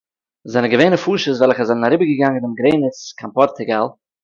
זענען 0.51 0.71
געווען 0.71 0.93
נפשות 0.95 1.35
וועלכע 1.37 1.63
זענען 1.67 1.85
אַריבערגעגאַנגען 1.87 2.43
דער 2.45 2.57
גרעניץ 2.59 2.97
קיין 3.19 3.31
פּאָרטוגאַל 3.37 3.87